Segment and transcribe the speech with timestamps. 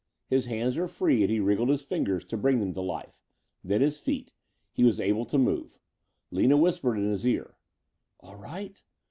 [0.25, 3.21] His hands were free and he wriggled his fingers to bring them to life.
[3.63, 4.33] Then his feet.
[4.73, 5.77] He was able to move.
[6.31, 7.55] Lina whispered in his ear.
[8.19, 8.81] "All right?"